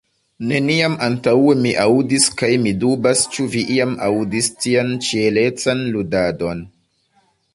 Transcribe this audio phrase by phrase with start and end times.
[0.51, 6.65] Neniam antaŭe mi aŭdis kaj mi dubas, ĉu vi iam aŭdis tian ĉielecan ludadon.